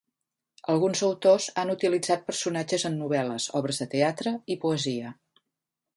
[0.75, 5.17] Alguns autors han utilitzat personatges en novel·les, obres de teatre i poesia.